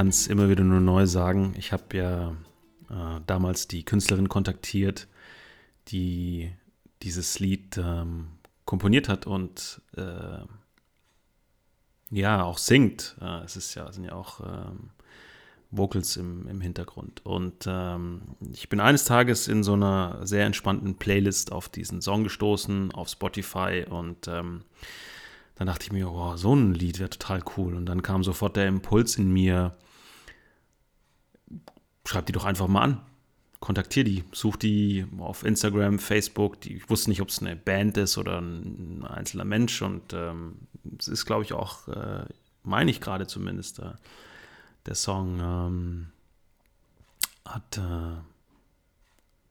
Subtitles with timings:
[0.00, 1.52] kann es immer wieder nur neu sagen.
[1.58, 2.30] Ich habe ja
[2.88, 5.08] äh, damals die Künstlerin kontaktiert,
[5.88, 6.50] die
[7.02, 8.28] dieses Lied ähm,
[8.64, 10.38] komponiert hat und äh,
[12.08, 13.14] ja auch singt.
[13.20, 14.88] Äh, es ist ja, sind ja auch ähm,
[15.70, 17.20] Vocals im, im Hintergrund.
[17.26, 18.22] Und ähm,
[18.54, 23.10] ich bin eines Tages in so einer sehr entspannten Playlist auf diesen Song gestoßen, auf
[23.10, 24.62] Spotify und ähm,
[25.56, 27.74] dann dachte ich mir, oh, so ein Lied wäre total cool.
[27.74, 29.76] Und dann kam sofort der Impuls in mir,
[32.06, 33.00] schreib die doch einfach mal an.
[33.60, 36.60] Kontaktier die, such die auf Instagram, Facebook.
[36.62, 39.82] Die, ich wusste nicht, ob es eine Band ist oder ein einzelner Mensch.
[39.82, 40.56] Und ähm,
[40.98, 42.24] es ist, glaube ich, auch, äh,
[42.62, 43.92] meine ich gerade zumindest, äh,
[44.86, 46.06] der Song ähm,
[47.44, 48.14] hat äh,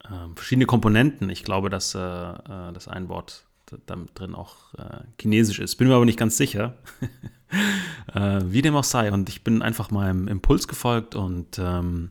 [0.08, 1.30] äh, verschiedene Komponenten.
[1.30, 3.44] Ich glaube, dass äh, äh, das ein Wort
[3.86, 5.76] da drin auch äh, chinesisch ist.
[5.76, 6.76] Bin mir aber nicht ganz sicher.
[8.14, 9.12] wie dem auch sei.
[9.12, 12.10] Und ich bin einfach meinem Impuls gefolgt und ähm,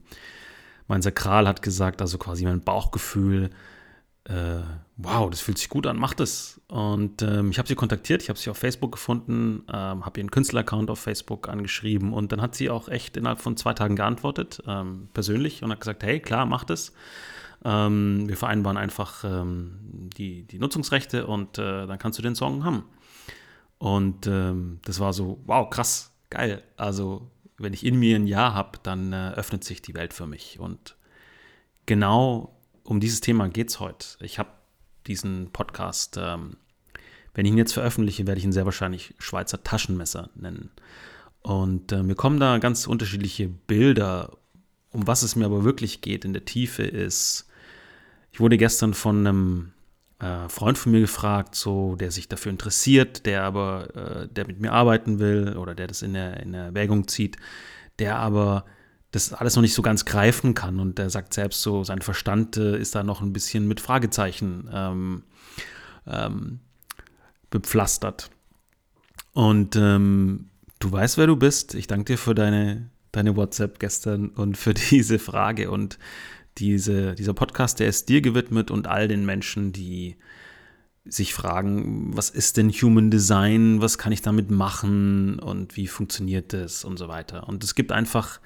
[0.87, 3.51] mein Sakral hat gesagt, also quasi mein Bauchgefühl,
[4.25, 4.61] äh,
[4.97, 6.59] wow, das fühlt sich gut an, mach das.
[6.67, 10.29] Und ähm, ich habe sie kontaktiert, ich habe sie auf Facebook gefunden, ähm, habe ihren
[10.29, 14.61] Künstleraccount auf Facebook angeschrieben und dann hat sie auch echt innerhalb von zwei Tagen geantwortet,
[14.67, 16.93] ähm, persönlich, und hat gesagt, hey, klar, mach das.
[17.65, 22.63] Ähm, wir vereinbaren einfach ähm, die, die Nutzungsrechte und äh, dann kannst du den Song
[22.63, 22.83] haben.
[23.79, 26.63] Und ähm, das war so, wow, krass, geil.
[26.77, 30.27] Also wenn ich in mir ein Ja habe, dann äh, öffnet sich die Welt für
[30.27, 30.59] mich.
[30.59, 30.95] Und
[31.85, 34.05] genau um dieses Thema geht es heute.
[34.21, 34.49] Ich habe
[35.07, 36.57] diesen Podcast, ähm,
[37.33, 40.71] wenn ich ihn jetzt veröffentliche, werde ich ihn sehr wahrscheinlich Schweizer Taschenmesser nennen.
[41.41, 44.37] Und äh, mir kommen da ganz unterschiedliche Bilder.
[44.91, 47.47] Um was es mir aber wirklich geht in der Tiefe ist,
[48.31, 49.71] ich wurde gestern von einem
[50.19, 54.59] äh, Freund von mir gefragt, so, der sich dafür interessiert, der aber, äh, der mit
[54.59, 57.37] mir arbeiten will oder der das in der, in Erwägung zieht,
[57.99, 58.65] der aber
[59.11, 60.79] das alles noch nicht so ganz greifen kann.
[60.79, 64.69] Und der sagt selbst so, sein Verstand äh, ist da noch ein bisschen mit Fragezeichen
[64.71, 65.23] ähm,
[66.05, 66.59] ähm,
[67.49, 68.29] bepflastert.
[69.33, 70.49] Und ähm,
[70.79, 71.75] du weißt, wer du bist.
[71.75, 75.71] Ich danke dir für deine, deine WhatsApp gestern und für diese Frage.
[75.71, 75.97] Und
[76.59, 80.17] diese, dieser Podcast, der ist dir gewidmet und all den Menschen, die
[81.05, 86.53] sich fragen, was ist denn Human Design, was kann ich damit machen und wie funktioniert
[86.53, 87.47] das und so weiter.
[87.47, 88.39] Und es gibt einfach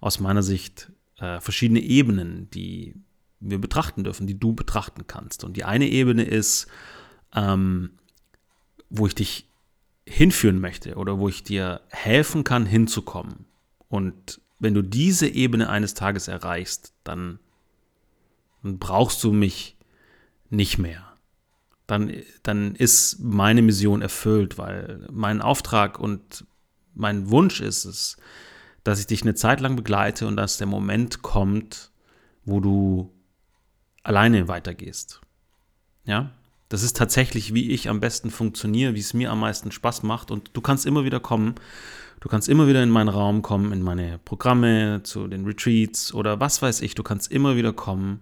[0.00, 2.94] aus meiner Sicht äh, verschiedene Ebenen, die
[3.40, 5.44] wir betrachten dürfen, die du betrachten kannst.
[5.44, 6.68] Und die eine Ebene ist,
[7.34, 7.90] ähm,
[8.88, 9.46] wo ich dich
[10.06, 13.46] hinführen möchte oder wo ich dir helfen kann, hinzukommen.
[13.88, 17.38] Und wenn du diese Ebene eines Tages erreichst, dann,
[18.66, 19.76] dann brauchst du mich
[20.50, 21.04] nicht mehr.
[21.86, 22.12] Dann,
[22.42, 26.44] dann ist meine Mission erfüllt, weil mein Auftrag und
[26.94, 28.16] mein Wunsch ist es,
[28.82, 31.92] dass ich dich eine Zeit lang begleite und dass der Moment kommt,
[32.44, 33.12] wo du
[34.02, 35.20] alleine weitergehst.
[36.04, 36.32] Ja,
[36.68, 40.32] das ist tatsächlich, wie ich am besten funktioniere, wie es mir am meisten Spaß macht.
[40.32, 41.54] Und du kannst immer wieder kommen.
[42.18, 46.40] Du kannst immer wieder in meinen Raum kommen, in meine Programme, zu den Retreats oder
[46.40, 46.96] was weiß ich.
[46.96, 48.20] Du kannst immer wieder kommen.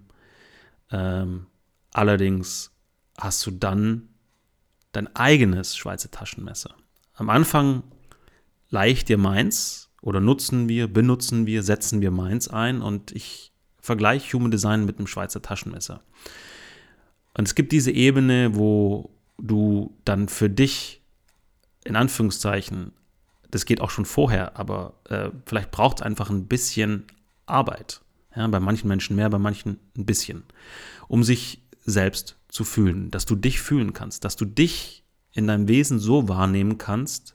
[0.90, 1.46] Ähm,
[1.92, 2.72] allerdings
[3.18, 4.08] hast du dann
[4.92, 6.74] dein eigenes Schweizer Taschenmesser.
[7.14, 7.82] Am Anfang
[8.70, 14.36] leicht dir meins, oder nutzen wir, benutzen wir, setzen wir meins ein und ich vergleiche
[14.36, 16.02] Human Design mit einem Schweizer Taschenmesser.
[17.32, 21.02] Und es gibt diese Ebene, wo du dann für dich,
[21.84, 22.92] in Anführungszeichen,
[23.50, 27.06] das geht auch schon vorher, aber äh, vielleicht braucht es einfach ein bisschen
[27.46, 28.02] Arbeit.
[28.36, 30.42] Ja, bei manchen Menschen mehr, bei manchen ein bisschen,
[31.08, 35.68] um sich selbst zu fühlen, dass du dich fühlen kannst, dass du dich in deinem
[35.68, 37.34] Wesen so wahrnehmen kannst,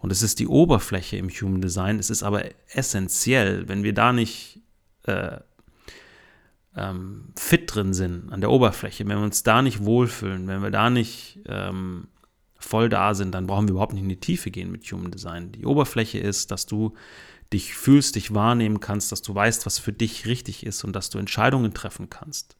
[0.00, 1.98] und es ist die Oberfläche im Human Design.
[1.98, 4.60] Es ist aber essentiell, wenn wir da nicht
[5.04, 5.38] äh,
[6.74, 10.70] ähm, fit drin sind an der Oberfläche, wenn wir uns da nicht wohlfühlen, wenn wir
[10.70, 12.08] da nicht ähm,
[12.58, 15.52] voll da sind, dann brauchen wir überhaupt nicht in die Tiefe gehen mit Human Design.
[15.52, 16.94] Die Oberfläche ist, dass du
[17.52, 21.10] dich fühlst, dich wahrnehmen kannst, dass du weißt, was für dich richtig ist und dass
[21.10, 22.56] du Entscheidungen treffen kannst.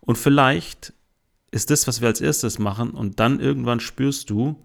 [0.00, 0.92] Und vielleicht
[1.50, 4.64] ist das, was wir als erstes machen, und dann irgendwann spürst du,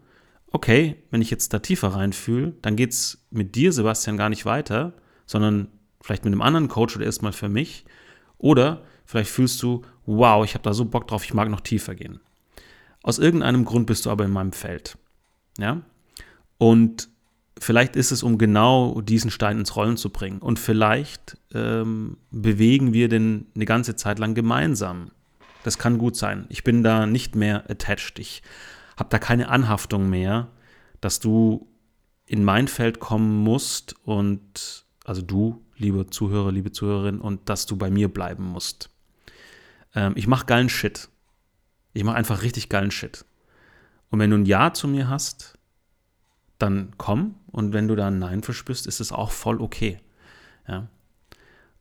[0.52, 4.46] okay, wenn ich jetzt da tiefer reinfühle, dann geht es mit dir, Sebastian, gar nicht
[4.46, 4.94] weiter,
[5.26, 5.68] sondern
[6.02, 7.86] vielleicht mit einem anderen Coach oder erstmal für mich.
[8.38, 11.94] Oder vielleicht fühlst du, wow, ich habe da so Bock drauf, ich mag noch tiefer
[11.94, 12.20] gehen.
[13.04, 14.98] Aus irgendeinem Grund bist du aber in meinem Feld.
[15.58, 15.82] Ja?
[16.58, 17.10] Und
[17.60, 20.40] vielleicht ist es, um genau diesen Stein ins Rollen zu bringen.
[20.40, 25.12] Und vielleicht ähm, bewegen wir den eine ganze Zeit lang gemeinsam.
[25.64, 26.46] Das kann gut sein.
[26.50, 28.20] Ich bin da nicht mehr attached.
[28.20, 28.42] Ich
[28.98, 30.50] habe da keine Anhaftung mehr,
[31.02, 31.68] dass du
[32.26, 37.76] in mein Feld kommen musst und also du, liebe Zuhörer, liebe Zuhörerin, und dass du
[37.76, 38.92] bei mir bleiben musst.
[39.96, 41.10] Ähm, ich mache geilen Shit.
[41.94, 43.26] Ich mache einfach richtig geilen Shit.
[44.12, 45.58] Und wenn du ein Ja zu mir hast,
[46.60, 47.36] dann komm.
[47.52, 50.00] Und wenn du da ein Nein verspürst, ist es auch voll okay.
[50.68, 50.88] Ja.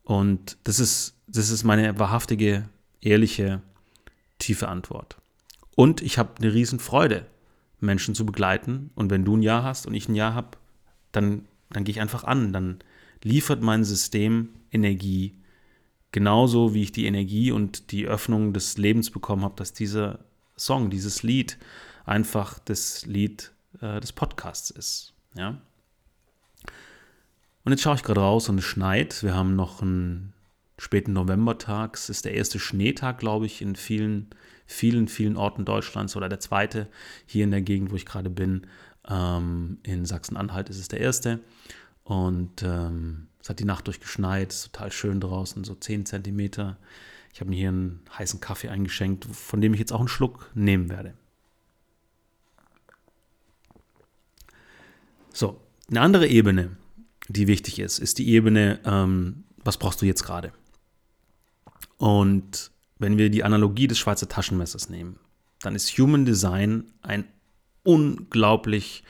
[0.02, 2.68] Und das ist, das ist meine wahrhaftige,
[3.00, 3.60] ehrliche,
[4.38, 5.18] tiefe Antwort.
[5.74, 7.26] Und ich habe eine riesen Freude,
[7.80, 8.90] Menschen zu begleiten.
[8.94, 10.56] Und wenn du ein Ja hast und ich ein Ja habe,
[11.12, 12.52] dann, dann gehe ich einfach an.
[12.52, 12.78] Dann
[13.22, 15.36] liefert mein System Energie,
[16.12, 20.20] genauso wie ich die Energie und die Öffnung des Lebens bekommen habe, dass dieser
[20.56, 21.58] Song, dieses Lied
[22.04, 25.14] einfach das Lied äh, des Podcasts ist.
[25.38, 25.56] Ja?
[27.64, 29.22] Und jetzt schaue ich gerade raus und es schneit.
[29.22, 30.32] Wir haben noch einen
[30.78, 31.96] späten Novembertag.
[31.96, 34.30] Es ist der erste Schneetag, glaube ich, in vielen,
[34.66, 36.88] vielen, vielen Orten Deutschlands oder der zweite
[37.26, 38.66] hier in der Gegend, wo ich gerade bin.
[39.08, 41.40] Ähm, in Sachsen-Anhalt ist es der erste.
[42.04, 46.78] Und ähm, es hat die Nacht durchgeschneit, ist total schön draußen, so 10 Zentimeter.
[47.32, 50.50] Ich habe mir hier einen heißen Kaffee eingeschenkt, von dem ich jetzt auch einen Schluck
[50.54, 51.14] nehmen werde.
[55.38, 56.76] So, eine andere Ebene,
[57.28, 60.52] die wichtig ist, ist die Ebene, ähm, was brauchst du jetzt gerade?
[61.96, 65.18] Und wenn wir die Analogie des Schweizer Taschenmessers nehmen,
[65.60, 67.24] dann ist Human Design ein
[67.82, 69.02] unglaublich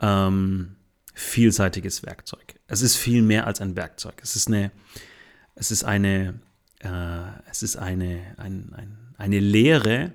[0.00, 0.76] ähm,
[1.14, 2.54] vielseitiges Werkzeug.
[2.66, 4.14] Es ist viel mehr als ein Werkzeug.
[4.22, 4.70] Es ist eine,
[5.54, 6.40] es ist eine,
[6.78, 10.12] äh, es ist eine, ein, ein, eine Lehre,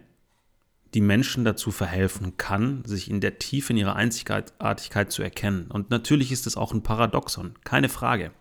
[0.96, 5.70] die Menschen dazu verhelfen kann, sich in der Tiefe in ihrer Einzigartigkeit zu erkennen.
[5.70, 8.32] Und natürlich ist es auch ein Paradoxon, keine Frage.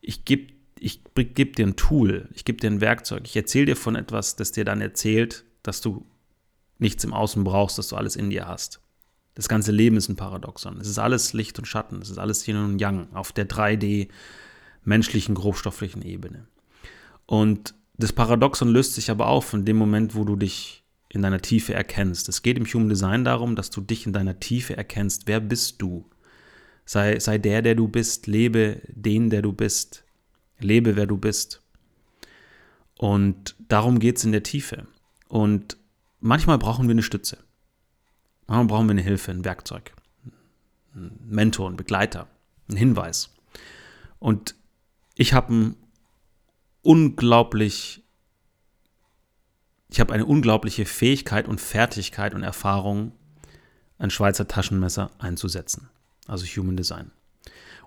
[0.00, 3.76] Ich gebe ich geb dir ein Tool, ich gebe dir ein Werkzeug, ich erzähle dir
[3.76, 6.06] von etwas, das dir dann erzählt, dass du
[6.78, 8.80] nichts im Außen brauchst, dass du alles in dir hast.
[9.34, 10.80] Das ganze Leben ist ein Paradoxon.
[10.80, 14.08] Es ist alles Licht und Schatten, es ist alles Yin und Yang auf der 3D
[14.84, 16.46] menschlichen, grobstofflichen Ebene.
[17.26, 21.40] Und das Paradoxon löst sich aber auf in dem Moment, wo du dich in deiner
[21.40, 22.28] Tiefe erkennst.
[22.28, 25.26] Es geht im Human Design darum, dass du dich in deiner Tiefe erkennst.
[25.26, 26.08] Wer bist du?
[26.84, 28.26] Sei, sei der, der du bist.
[28.26, 30.04] Lebe den, der du bist.
[30.58, 31.62] Lebe, wer du bist.
[32.98, 34.86] Und darum geht es in der Tiefe.
[35.28, 35.76] Und
[36.20, 37.38] manchmal brauchen wir eine Stütze.
[38.46, 39.92] Manchmal brauchen wir eine Hilfe, ein Werkzeug,
[40.94, 42.26] ein Mentor, ein Begleiter,
[42.68, 43.34] einen Hinweis.
[44.18, 44.56] Und
[45.14, 45.76] ich habe ein
[46.82, 48.02] unglaublich
[49.90, 53.12] ich habe eine unglaubliche Fähigkeit und Fertigkeit und Erfahrung,
[53.98, 55.88] ein Schweizer Taschenmesser einzusetzen.
[56.26, 57.10] Also Human Design.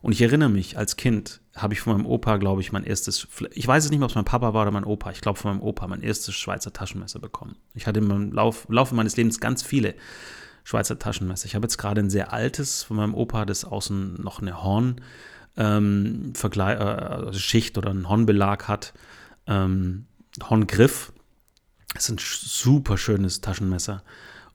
[0.01, 3.27] Und ich erinnere mich, als Kind habe ich von meinem Opa, glaube ich, mein erstes,
[3.53, 5.37] ich weiß es nicht mehr, ob es mein Papa war oder mein Opa, ich glaube
[5.37, 7.55] von meinem Opa mein erstes Schweizer Taschenmesser bekommen.
[7.75, 9.93] Ich hatte im Lauf, Laufe meines Lebens ganz viele
[10.63, 11.45] Schweizer Taschenmesser.
[11.45, 15.01] Ich habe jetzt gerade ein sehr altes von meinem Opa, das außen noch eine Horn,
[15.55, 18.93] ähm, Vergleich, äh, also Schicht oder einen Hornbelag hat,
[19.45, 20.05] ähm,
[20.49, 21.13] Horngriff,
[21.95, 24.03] es ist ein super schönes Taschenmesser.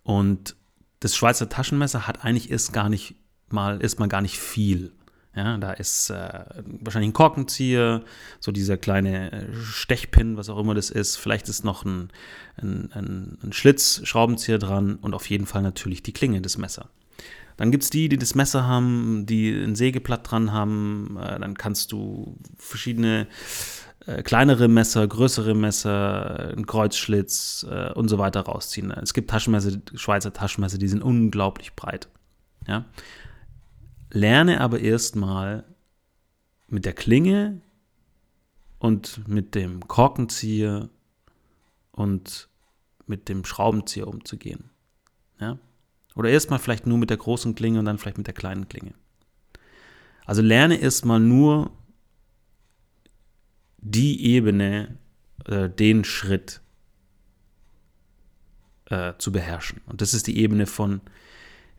[0.02, 0.56] Und
[1.00, 3.16] das Schweizer Taschenmesser hat eigentlich erst gar nicht
[3.48, 4.92] mal, ist mal gar nicht viel.
[5.34, 6.44] Ja, da ist äh,
[6.80, 8.02] wahrscheinlich ein Korkenzieher,
[8.40, 11.16] so dieser kleine äh, Stechpin, was auch immer das ist.
[11.16, 12.10] Vielleicht ist noch ein,
[12.56, 13.52] ein, ein, ein
[14.58, 16.86] dran und auf jeden Fall natürlich die Klinge des Messers.
[17.56, 21.18] Dann gibt es die, die das Messer haben, die ein Sägeblatt dran haben.
[21.20, 23.26] Äh, dann kannst du verschiedene
[24.06, 28.90] äh, kleinere Messer, größere Messer, ein Kreuzschlitz äh, und so weiter rausziehen.
[28.90, 32.08] Es gibt Taschenmesser, Schweizer Taschenmesser, die sind unglaublich breit.
[32.66, 32.84] Ja?
[34.10, 35.64] Lerne aber erstmal
[36.68, 37.60] mit der Klinge
[38.78, 40.88] und mit dem Korkenzieher
[41.90, 42.48] und
[43.06, 44.70] mit dem Schraubenzieher umzugehen.
[45.40, 45.58] Ja?
[46.16, 48.94] Oder erstmal vielleicht nur mit der großen Klinge und dann vielleicht mit der kleinen Klinge.
[50.24, 51.70] Also lerne erstmal nur
[53.78, 54.98] die Ebene,
[55.44, 56.60] äh, den Schritt
[58.86, 59.82] äh, zu beherrschen.
[59.86, 61.00] Und das ist die Ebene von,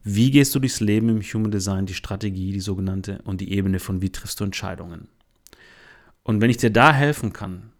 [0.04, 3.80] wie gehst du durchs Leben im Human Design, die Strategie, die sogenannte, und die Ebene
[3.80, 5.10] von, wie triffst du Entscheidungen.
[6.24, 7.72] Und wenn ich dir da helfen kann,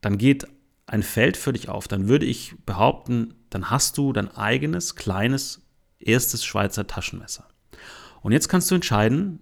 [0.00, 0.46] dann geht
[0.86, 1.86] ein Feld für dich auf.
[1.86, 5.65] Dann würde ich behaupten, dann hast du dein eigenes, kleines,
[5.98, 7.46] erstes Schweizer Taschenmesser.
[8.22, 9.40] Und jetzt kannst du entscheiden,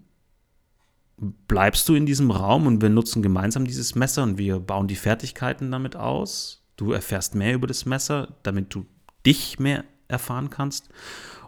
[1.16, 4.96] bleibst du in diesem Raum und wir nutzen gemeinsam dieses Messer und wir bauen die
[4.96, 6.62] Fertigkeiten damit aus.
[6.76, 8.84] Du erfährst mehr über das Messer, damit du
[9.24, 10.88] dich mehr erfahren kannst.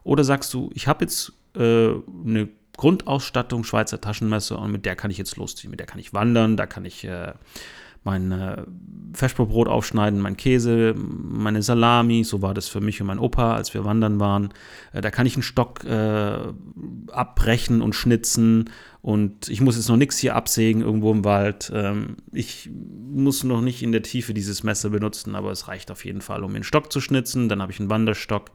[0.05, 5.11] Oder sagst du, ich habe jetzt äh, eine Grundausstattung Schweizer Taschenmesser und mit der kann
[5.11, 5.71] ich jetzt losziehen.
[5.71, 7.33] Mit der kann ich wandern, da kann ich äh,
[8.07, 8.63] mein äh,
[9.13, 13.75] Feschbrot aufschneiden, mein Käse, meine Salami, so war das für mich und mein Opa, als
[13.75, 14.55] wir wandern waren.
[14.93, 16.39] Äh, da kann ich einen Stock äh,
[17.11, 18.71] abbrechen und schnitzen
[19.03, 21.71] und ich muss jetzt noch nichts hier absägen irgendwo im Wald.
[21.75, 26.05] Ähm, ich muss noch nicht in der Tiefe dieses Messer benutzen, aber es reicht auf
[26.05, 27.49] jeden Fall, um mir einen Stock zu schnitzen.
[27.49, 28.53] Dann habe ich einen Wanderstock.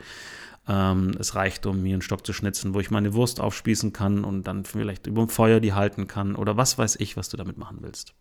[0.67, 4.23] Ähm, es reicht, um mir einen Stock zu schnitzen, wo ich meine Wurst aufspießen kann
[4.23, 7.37] und dann vielleicht über dem Feuer die halten kann oder was weiß ich, was du
[7.37, 8.13] damit machen willst.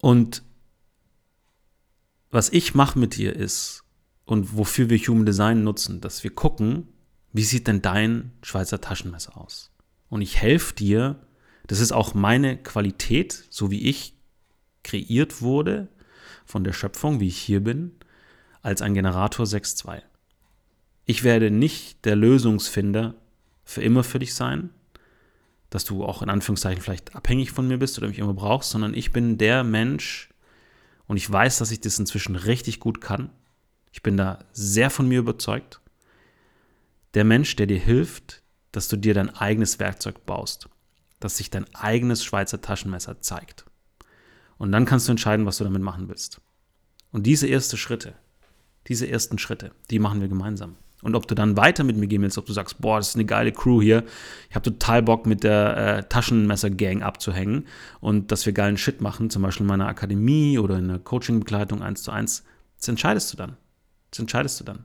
[0.00, 0.42] Und
[2.30, 3.84] was ich mache mit dir ist,
[4.28, 6.86] und wofür wir Human Design nutzen, dass wir gucken,
[7.32, 9.72] wie sieht denn dein Schweizer Taschenmesser aus?
[10.10, 11.26] Und ich helfe dir,
[11.66, 14.12] das ist auch meine Qualität, so wie ich
[14.82, 15.88] kreiert wurde
[16.44, 17.92] von der Schöpfung, wie ich hier bin,
[18.60, 20.02] als ein Generator 6.2.
[21.06, 23.14] Ich werde nicht der Lösungsfinder
[23.64, 24.68] für immer für dich sein,
[25.70, 28.94] dass du auch in Anführungszeichen vielleicht abhängig von mir bist oder mich immer brauchst, sondern
[28.94, 30.30] ich bin der Mensch
[31.06, 33.30] und ich weiß, dass ich das inzwischen richtig gut kann.
[33.92, 35.80] Ich bin da sehr von mir überzeugt.
[37.14, 40.68] Der Mensch, der dir hilft, dass du dir dein eigenes Werkzeug baust,
[41.20, 43.64] dass sich dein eigenes Schweizer Taschenmesser zeigt.
[44.58, 46.40] Und dann kannst du entscheiden, was du damit machen willst.
[47.10, 48.14] Und diese ersten Schritte,
[48.86, 50.76] diese ersten Schritte, die machen wir gemeinsam.
[51.02, 53.14] Und ob du dann weiter mit mir gehen willst, ob du sagst, boah, das ist
[53.14, 54.04] eine geile Crew hier,
[54.50, 57.66] ich habe total Bock mit der äh, Taschenmesser-Gang abzuhängen
[58.00, 61.82] und dass wir geilen Shit machen, zum Beispiel in meiner Akademie oder in der Coaching-Begleitung
[61.82, 62.44] 1 zu 1,
[62.78, 63.56] das entscheidest du dann.
[64.10, 64.84] Das entscheidest du dann.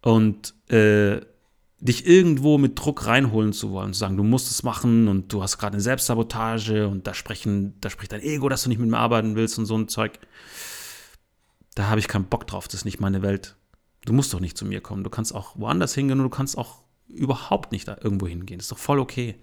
[0.00, 1.20] Und äh,
[1.78, 5.42] dich irgendwo mit Druck reinholen zu wollen, zu sagen, du musst es machen und du
[5.42, 8.88] hast gerade eine Selbstsabotage und da sprechen, da spricht dein Ego, dass du nicht mit
[8.88, 10.18] mir arbeiten willst und so ein Zeug.
[11.74, 13.56] Da habe ich keinen Bock drauf, das ist nicht meine Welt.
[14.06, 15.04] Du musst doch nicht zu mir kommen.
[15.04, 18.58] Du kannst auch woanders hingehen und du kannst auch überhaupt nicht da irgendwo hingehen.
[18.58, 19.34] Das ist doch voll okay.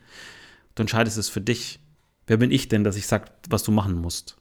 [0.75, 1.79] Du entscheidest es für dich.
[2.25, 4.38] Wer bin ich denn, dass ich sage, was du machen musst?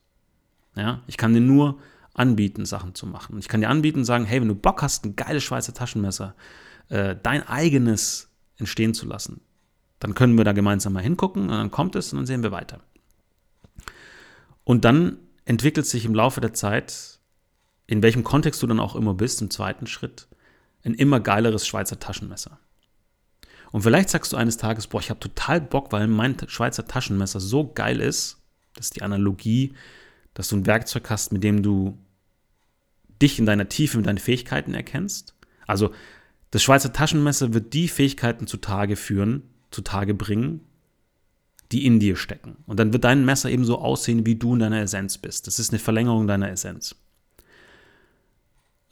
[0.76, 1.78] Ja, ich kann dir nur
[2.14, 3.38] anbieten, Sachen zu machen.
[3.38, 6.34] Ich kann dir anbieten, sagen, hey, wenn du Bock hast, ein geiles Schweizer Taschenmesser,
[6.88, 9.40] äh, dein eigenes entstehen zu lassen,
[9.98, 12.52] dann können wir da gemeinsam mal hingucken und dann kommt es und dann sehen wir
[12.52, 12.80] weiter.
[14.64, 17.18] Und dann entwickelt sich im Laufe der Zeit
[17.86, 20.28] in welchem Kontext du dann auch immer bist, im zweiten Schritt,
[20.84, 22.58] ein immer geileres Schweizer Taschenmesser.
[23.70, 27.40] Und vielleicht sagst du eines Tages, boah, ich habe total Bock, weil mein Schweizer Taschenmesser
[27.40, 28.38] so geil ist,
[28.74, 29.74] das ist die Analogie,
[30.34, 31.98] dass du ein Werkzeug hast, mit dem du
[33.20, 35.34] dich in deiner Tiefe mit deinen Fähigkeiten erkennst.
[35.66, 35.92] Also
[36.50, 40.60] das Schweizer Taschenmesser wird die Fähigkeiten zutage führen, zutage bringen,
[41.70, 42.56] die in dir stecken.
[42.66, 45.46] Und dann wird dein Messer eben so aussehen, wie du in deiner Essenz bist.
[45.46, 46.96] Das ist eine Verlängerung deiner Essenz.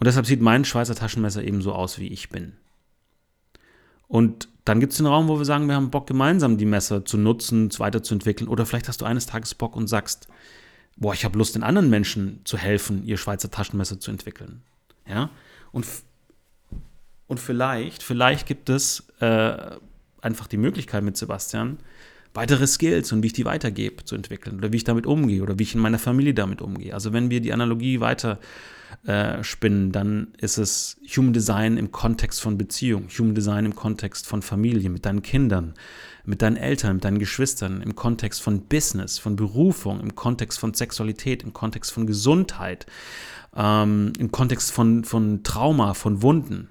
[0.00, 2.54] Und deshalb sieht mein Schweizer Taschenmesser eben so aus, wie ich bin.
[4.08, 7.04] Und dann gibt es den Raum, wo wir sagen, wir haben Bock, gemeinsam die Messer
[7.04, 8.48] zu nutzen, weiterzuentwickeln.
[8.48, 10.26] Oder vielleicht hast du eines Tages Bock und sagst,
[10.96, 14.62] boah, ich habe Lust, den anderen Menschen zu helfen, ihr Schweizer Taschenmesser zu entwickeln.
[15.06, 15.28] Ja?
[15.70, 15.86] Und,
[17.26, 19.52] und vielleicht, vielleicht gibt es äh,
[20.22, 21.76] einfach die Möglichkeit mit Sebastian,
[22.32, 25.58] weitere Skills und wie ich die weitergebe zu entwickeln oder wie ich damit umgehe oder
[25.58, 26.94] wie ich in meiner Familie damit umgehe.
[26.94, 28.79] Also wenn wir die Analogie weiter äh,
[29.42, 34.42] spinnen, dann ist es Human Design im Kontext von Beziehung, Human Design im Kontext von
[34.42, 35.74] Familie, mit deinen Kindern,
[36.24, 40.74] mit deinen Eltern, mit deinen Geschwistern, im Kontext von Business, von Berufung, im Kontext von
[40.74, 42.86] Sexualität, im Kontext von Gesundheit,
[43.54, 46.68] ähm, im Kontext von, von Trauma, von Wunden.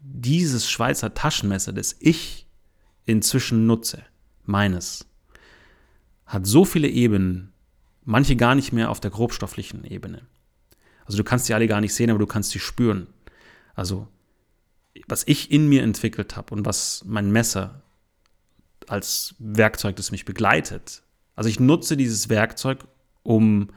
[0.00, 2.46] Dieses Schweizer Taschenmesser, das ich
[3.04, 4.02] inzwischen nutze,
[4.44, 5.06] meines,
[6.26, 7.52] hat so viele Ebenen,
[8.04, 10.22] manche gar nicht mehr auf der grobstofflichen Ebene.
[11.08, 13.06] Also du kannst die alle gar nicht sehen, aber du kannst sie spüren.
[13.74, 14.06] Also
[15.06, 17.82] was ich in mir entwickelt habe und was mein Messer
[18.86, 21.02] als Werkzeug, das mich begleitet.
[21.34, 22.84] Also ich nutze dieses Werkzeug,
[23.22, 23.70] um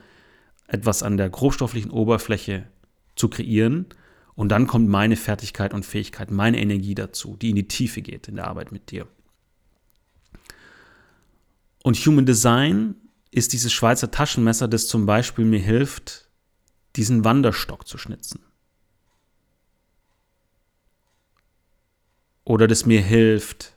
[0.67, 2.67] etwas an der grobstofflichen Oberfläche
[3.15, 3.85] zu kreieren.
[4.35, 8.27] Und dann kommt meine Fertigkeit und Fähigkeit, meine Energie dazu, die in die Tiefe geht
[8.27, 9.07] in der Arbeit mit dir.
[11.83, 12.95] Und Human Design
[13.31, 16.21] ist dieses Schweizer Taschenmesser, das zum Beispiel mir hilft,
[16.95, 18.41] diesen Wanderstock zu schnitzen.
[22.43, 23.75] Oder das mir hilft,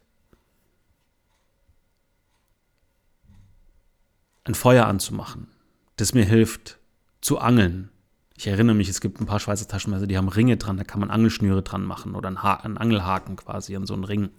[4.44, 5.49] ein Feuer anzumachen.
[5.97, 6.78] Das mir hilft,
[7.21, 7.90] zu angeln.
[8.37, 11.00] Ich erinnere mich, es gibt ein paar Schweizer Taschenmesser, die haben Ringe dran, da kann
[11.00, 14.30] man Angelschnüre dran machen oder einen, Angelhaken quasi an so einen Ring.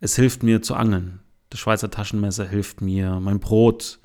[0.00, 1.20] Es hilft mir zu angeln.
[1.50, 4.00] Das Schweizer Taschenmesser hilft mir, mein Brot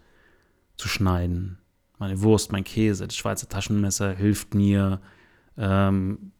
[0.77, 1.57] zu schneiden,
[1.99, 3.05] meine Wurst, mein Käse.
[3.05, 5.01] Das Schweizer Taschenmesser hilft mir,
[5.57, 6.31] ähm,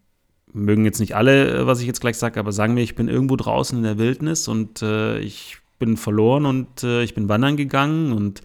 [0.51, 3.07] mögen jetzt nicht alle, äh, was ich jetzt gleich sage, aber sagen wir, ich bin
[3.07, 7.57] irgendwo draußen in der Wildnis und äh, ich bin verloren und äh, ich bin wandern
[7.57, 8.41] gegangen und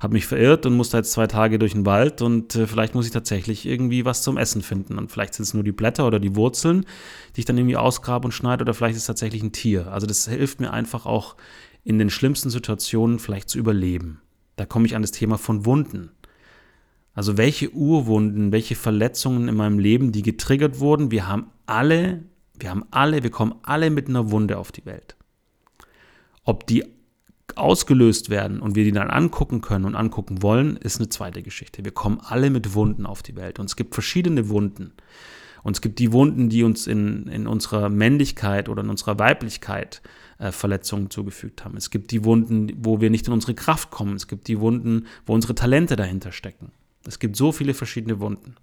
[0.00, 3.06] habe mich verirrt und musste jetzt zwei Tage durch den Wald und äh, vielleicht muss
[3.06, 4.98] ich tatsächlich irgendwie was zum Essen finden.
[4.98, 6.84] Und vielleicht sind es nur die Blätter oder die Wurzeln,
[7.34, 9.90] die ich dann irgendwie ausgrabe und schneide oder vielleicht ist es tatsächlich ein Tier.
[9.92, 11.36] Also das hilft mir einfach auch
[11.82, 14.20] in den schlimmsten Situationen vielleicht zu überleben.
[14.56, 16.10] Da komme ich an das Thema von Wunden.
[17.16, 22.24] Also welche Urwunden, welche Verletzungen in meinem Leben, die getriggert wurden, wir haben alle,
[22.58, 25.16] wir haben alle, wir kommen alle mit einer Wunde auf die Welt.
[26.44, 26.84] Ob die
[27.54, 31.86] ausgelöst werden und wir die dann angucken können und angucken wollen, ist eine zweite Geschichte.
[31.86, 34.92] Wir kommen alle mit Wunden auf die Welt und es gibt verschiedene Wunden.
[35.62, 40.02] Und es gibt die Wunden, die uns in, in unserer Männlichkeit oder in unserer Weiblichkeit
[40.38, 41.78] äh, Verletzungen zugefügt haben.
[41.78, 44.16] Es gibt die Wunden, wo wir nicht in unsere Kraft kommen.
[44.16, 46.72] Es gibt die Wunden, wo unsere Talente dahinter stecken.
[47.06, 48.56] Es gibt so viele verschiedene Wunden.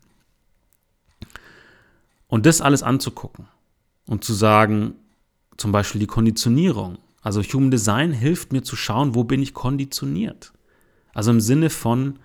[2.27, 3.47] Und das alles anzugucken
[4.05, 4.95] und zu sagen,
[5.57, 10.51] zum Beispiel die Konditionierung, also Human Design hilft mir zu schauen, wo bin ich konditioniert.
[11.13, 12.19] Also im Sinne von,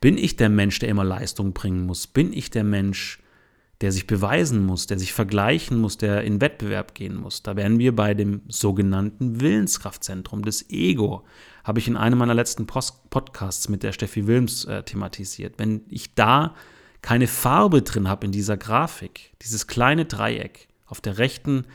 [0.00, 2.06] bin ich der Mensch, der immer Leistung bringen muss?
[2.06, 3.20] Bin ich der Mensch,
[3.80, 7.42] der sich beweisen muss, der sich vergleichen muss, der in Wettbewerb gehen muss?
[7.42, 11.24] Da wären wir bei dem sogenannten Willenskraftzentrum des Ego.
[11.64, 15.54] Habe ich in einem meiner letzten Post Podcasts mit der Steffi Wilms äh, thematisiert.
[15.58, 16.54] Wenn ich da
[17.02, 21.66] keine Farbe drin habe in dieser Grafik, dieses kleine Dreieck auf der rechten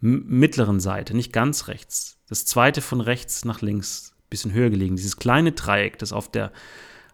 [0.00, 5.16] mittleren Seite, nicht ganz rechts, das zweite von rechts nach links, bisschen höher gelegen, dieses
[5.16, 6.52] kleine Dreieck, das auf der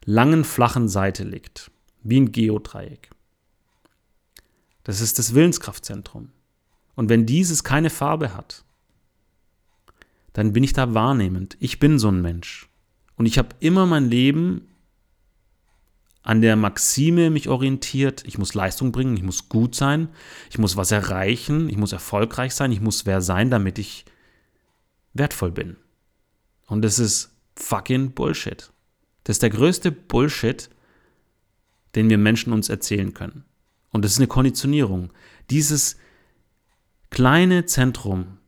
[0.04, 1.70] langen, flachen Seite liegt,
[2.02, 3.10] wie ein Geodreieck.
[4.84, 6.32] Das ist das Willenskraftzentrum.
[6.94, 8.64] Und wenn dieses keine Farbe hat,
[10.32, 11.56] dann bin ich da wahrnehmend.
[11.60, 12.68] Ich bin so ein Mensch.
[13.16, 14.68] Und ich habe immer mein Leben
[16.22, 20.08] an der Maxime mich orientiert, ich muss Leistung bringen, ich muss gut sein,
[20.50, 24.04] ich muss was erreichen, ich muss erfolgreich sein, ich muss wer sein, damit ich
[25.14, 25.76] wertvoll bin.
[26.66, 28.72] Und das ist fucking Bullshit.
[29.24, 30.70] Das ist der größte Bullshit,
[31.94, 33.44] den wir Menschen uns erzählen können.
[33.90, 35.12] Und das ist eine Konditionierung.
[35.50, 35.96] Dieses
[37.10, 38.38] kleine Zentrum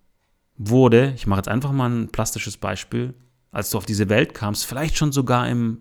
[0.56, 3.14] wurde, ich mache jetzt einfach mal ein plastisches Beispiel,
[3.50, 5.78] als du auf diese Welt kamst, vielleicht schon sogar im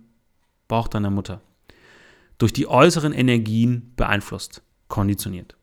[0.67, 1.41] Bauch deiner Mutter
[2.37, 5.55] durch die äußeren Energien beeinflusst, konditioniert.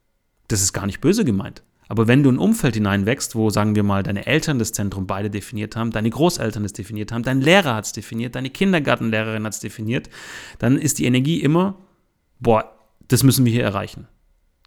[0.49, 1.63] Das ist gar nicht böse gemeint.
[1.89, 5.09] Aber wenn du in ein Umfeld hineinwächst, wo, sagen wir mal, deine Eltern das Zentrum
[5.09, 9.45] beide definiert haben, deine Großeltern das definiert haben, dein Lehrer hat es definiert, deine Kindergartenlehrerin
[9.45, 10.09] hat es definiert,
[10.59, 11.75] dann ist die Energie immer,
[12.39, 12.73] boah,
[13.09, 14.07] das müssen wir hier erreichen.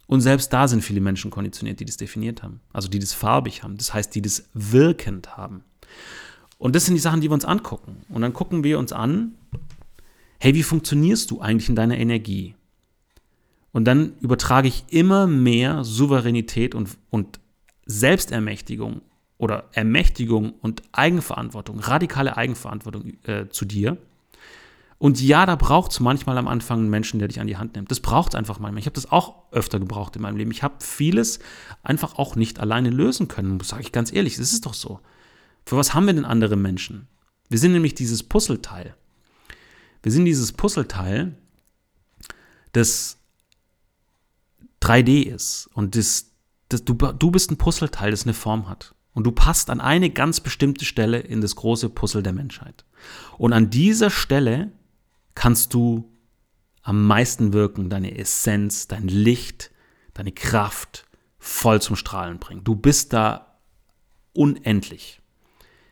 [0.06, 2.60] Und selbst da sind viele Menschen konditioniert, die das definiert haben.
[2.72, 3.76] Also die das farbig haben.
[3.76, 5.64] Das heißt, die das wirkend haben.
[6.58, 8.04] Und das sind die Sachen, die wir uns angucken.
[8.08, 9.34] Und dann gucken wir uns an,
[10.40, 12.54] hey, wie funktionierst du eigentlich in deiner Energie?
[13.72, 17.40] Und dann übertrage ich immer mehr Souveränität und, und
[17.86, 19.02] Selbstermächtigung
[19.36, 23.96] oder Ermächtigung und Eigenverantwortung, radikale Eigenverantwortung äh, zu dir.
[24.98, 27.74] Und ja, da braucht es manchmal am Anfang einen Menschen, der dich an die Hand
[27.74, 27.90] nimmt.
[27.90, 28.80] Das braucht es einfach manchmal.
[28.80, 30.50] Ich habe das auch öfter gebraucht in meinem Leben.
[30.50, 31.40] Ich habe vieles
[31.82, 34.36] einfach auch nicht alleine lösen können, sage ich ganz ehrlich.
[34.36, 35.00] Das ist doch so.
[35.66, 37.08] Für was haben wir denn andere Menschen?
[37.48, 38.94] Wir sind nämlich dieses Puzzleteil.
[40.02, 41.36] Wir sind dieses Puzzleteil,
[42.72, 43.18] das
[44.82, 46.30] 3D ist und das,
[46.68, 48.94] das, du, du bist ein Puzzleteil, das eine Form hat.
[49.14, 52.84] Und du passt an eine ganz bestimmte Stelle in das große Puzzle der Menschheit.
[53.38, 54.72] Und an dieser Stelle
[55.34, 56.10] kannst du
[56.82, 59.70] am meisten wirken, deine Essenz, dein Licht,
[60.12, 61.06] deine Kraft
[61.38, 62.64] voll zum Strahlen bringen.
[62.64, 63.58] Du bist da
[64.32, 65.20] unendlich.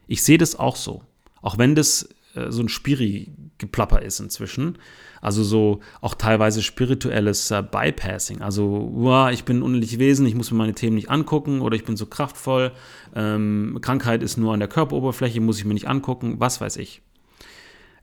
[0.07, 1.03] Ich sehe das auch so.
[1.41, 4.79] Auch wenn das äh, so ein Spiri-Geplapper ist inzwischen.
[5.21, 8.43] Also so auch teilweise spirituelles äh, Bypassing.
[8.43, 11.77] Also, wow, ich bin ein unendliches Wesen, ich muss mir meine Themen nicht angucken oder
[11.77, 12.73] ich bin so kraftvoll.
[13.15, 17.03] Ähm, Krankheit ist nur an der Körperoberfläche, muss ich mir nicht angucken, was weiß ich.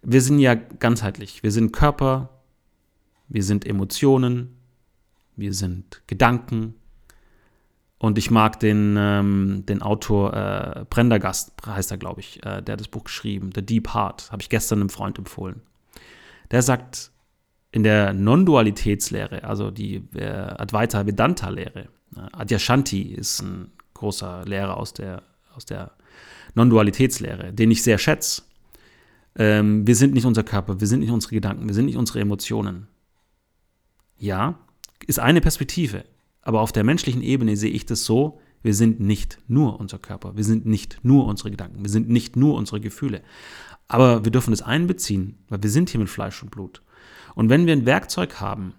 [0.01, 1.43] Wir sind ja ganzheitlich.
[1.43, 2.29] Wir sind Körper,
[3.27, 4.57] wir sind Emotionen,
[5.35, 6.75] wir sind Gedanken,
[7.99, 12.73] und ich mag den, ähm, den Autor äh, Prendergast, heißt er, glaube ich, äh, der
[12.73, 15.61] hat das Buch geschrieben, The Deep Heart, habe ich gestern einem Freund empfohlen.
[16.49, 17.11] Der sagt,
[17.71, 24.93] in der Non-Dualitätslehre, also die äh, Advaita Vedanta-Lehre, äh, Adyashanti ist ein großer Lehrer aus
[24.93, 25.21] der,
[25.53, 25.91] aus der
[26.55, 28.43] Non-Dualitätslehre, den ich sehr schätze.
[29.39, 32.19] Ähm, wir sind nicht unser Körper, wir sind nicht unsere Gedanken, wir sind nicht unsere
[32.19, 32.87] Emotionen.
[34.17, 34.59] Ja,
[35.07, 36.03] ist eine Perspektive.
[36.41, 40.35] Aber auf der menschlichen Ebene sehe ich das so, wir sind nicht nur unser Körper,
[40.35, 43.21] wir sind nicht nur unsere Gedanken, wir sind nicht nur unsere Gefühle.
[43.87, 46.81] Aber wir dürfen es einbeziehen, weil wir sind hier mit Fleisch und Blut.
[47.33, 48.73] Und wenn wir ein Werkzeug haben,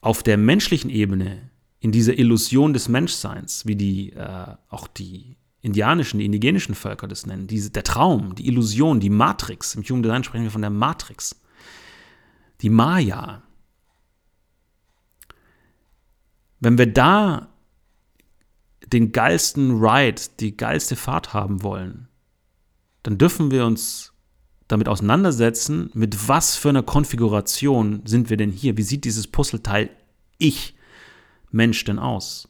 [0.00, 6.18] auf der menschlichen Ebene, in dieser Illusion des Menschseins, wie die äh, auch die indianischen,
[6.18, 7.46] die indigenischen Völker das nennen.
[7.46, 9.74] Diese, der Traum, die Illusion, die Matrix.
[9.74, 11.40] Im Human Design sprechen wir von der Matrix.
[12.60, 13.42] Die Maya.
[16.60, 17.48] Wenn wir da
[18.86, 22.08] den geilsten Ride, die geilste Fahrt haben wollen,
[23.04, 24.12] dann dürfen wir uns
[24.68, 28.76] damit auseinandersetzen, mit was für einer Konfiguration sind wir denn hier?
[28.76, 29.90] Wie sieht dieses Puzzleteil
[30.38, 30.74] Ich,
[31.50, 32.48] Mensch, denn aus?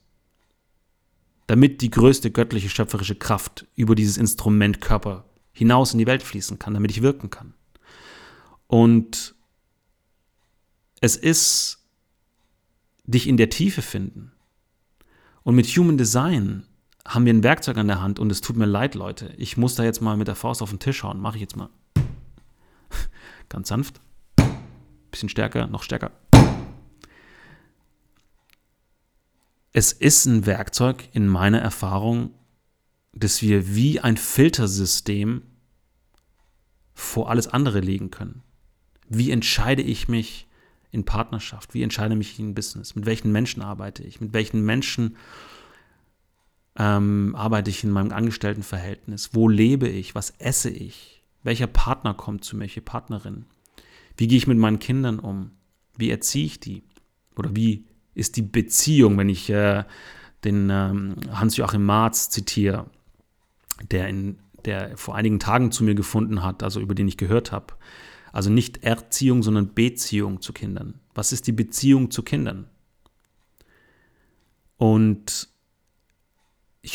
[1.46, 6.58] Damit die größte göttliche schöpferische Kraft über dieses Instrument Körper hinaus in die Welt fließen
[6.58, 7.54] kann, damit ich wirken kann.
[8.66, 9.34] Und
[11.00, 11.86] es ist
[13.04, 14.32] dich in der Tiefe finden.
[15.42, 16.64] Und mit Human Design
[17.06, 19.34] haben wir ein Werkzeug an der Hand und es tut mir leid, Leute.
[19.36, 21.20] Ich muss da jetzt mal mit der Faust auf den Tisch hauen.
[21.20, 21.68] Mache ich jetzt mal.
[23.48, 24.00] Ganz sanft.
[25.10, 26.12] Bisschen stärker, noch stärker.
[29.72, 32.34] Es ist ein Werkzeug in meiner Erfahrung,
[33.14, 35.42] dass wir wie ein Filtersystem
[36.94, 38.42] vor alles andere legen können.
[39.08, 40.46] Wie entscheide ich mich
[40.90, 41.72] in Partnerschaft?
[41.72, 42.94] Wie entscheide ich mich in Business?
[42.94, 44.20] Mit welchen Menschen arbeite ich?
[44.20, 45.16] Mit welchen Menschen
[46.76, 49.30] ähm, arbeite ich in meinem Angestelltenverhältnis?
[49.32, 50.14] Wo lebe ich?
[50.14, 51.22] Was esse ich?
[51.42, 52.62] Welcher Partner kommt zu mir?
[52.62, 53.46] Welche Partnerin?
[54.18, 55.52] Wie gehe ich mit meinen Kindern um?
[55.96, 56.84] Wie erziehe ich die?
[57.36, 59.84] Oder wie ist die Beziehung, wenn ich äh,
[60.44, 62.86] den ähm, Hans-Joachim Marz zitiere,
[63.90, 67.52] der, in, der vor einigen Tagen zu mir gefunden hat, also über den ich gehört
[67.52, 67.74] habe.
[68.32, 71.00] Also nicht Erziehung, sondern Beziehung zu Kindern.
[71.14, 72.66] Was ist die Beziehung zu Kindern?
[74.78, 75.48] Und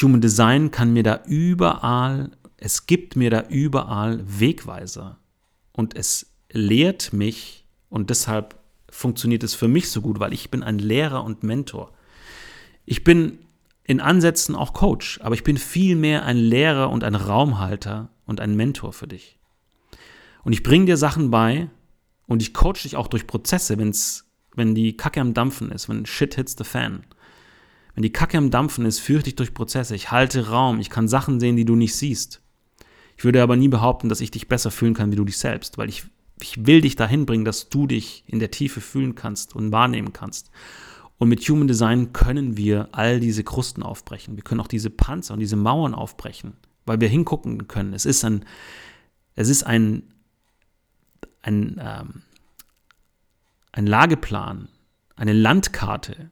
[0.02, 5.20] Human Design kann mir da überall, es gibt mir da überall Wegweiser.
[5.72, 8.60] Und es lehrt mich, und deshalb
[8.98, 11.94] funktioniert es für mich so gut, weil ich bin ein Lehrer und Mentor.
[12.84, 13.38] Ich bin
[13.84, 18.56] in Ansätzen auch Coach, aber ich bin vielmehr ein Lehrer und ein Raumhalter und ein
[18.56, 19.38] Mentor für dich.
[20.44, 21.70] Und ich bringe dir Sachen bei
[22.26, 26.08] und ich coach dich auch durch Prozesse, wenn's, wenn die Kacke am Dampfen ist, wenn
[26.08, 27.06] Shit hits the fan.
[27.94, 29.94] Wenn die Kacke am Dampfen ist, führe ich dich durch Prozesse.
[29.94, 32.42] Ich halte Raum, ich kann Sachen sehen, die du nicht siehst.
[33.16, 35.78] Ich würde aber nie behaupten, dass ich dich besser fühlen kann, wie du dich selbst,
[35.78, 36.06] weil ich,
[36.42, 40.14] ich will dich dahin bringen, dass du dich in der Tiefe fühlen kannst und wahrnehmen
[40.14, 40.52] kannst.
[41.18, 44.36] Und mit Human Design können wir all diese Krusten aufbrechen.
[44.36, 46.54] Wir können auch diese Panzer und diese Mauern aufbrechen,
[46.86, 47.94] weil wir hingucken können.
[47.94, 48.46] Es ist ein,
[49.36, 50.04] es ist ein,
[51.42, 52.22] ein, ähm,
[53.72, 54.70] ein Lageplan,
[55.16, 56.30] eine Landkarte,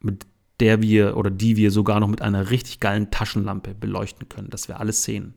[0.00, 0.26] mit
[0.60, 4.68] der wir oder die wir sogar noch mit einer richtig geilen Taschenlampe beleuchten können, dass
[4.68, 5.34] wir alles sehen.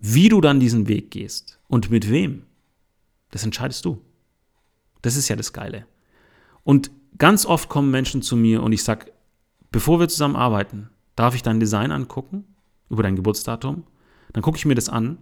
[0.00, 2.42] Wie du dann diesen Weg gehst und mit wem,
[3.30, 4.00] das entscheidest du.
[5.02, 5.86] Das ist ja das Geile.
[6.64, 9.12] Und ganz oft kommen Menschen zu mir und ich sage,
[9.70, 12.44] bevor wir zusammen arbeiten, darf ich dein Design angucken
[12.88, 13.84] über dein Geburtsdatum?
[14.32, 15.18] Dann gucke ich mir das an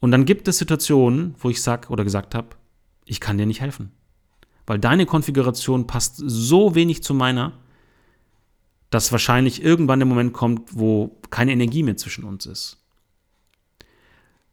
[0.00, 2.48] und dann gibt es Situationen, wo ich sage oder gesagt habe,
[3.04, 3.92] ich kann dir nicht helfen
[4.66, 7.52] weil deine Konfiguration passt so wenig zu meiner,
[8.90, 12.78] dass wahrscheinlich irgendwann der Moment kommt, wo keine Energie mehr zwischen uns ist.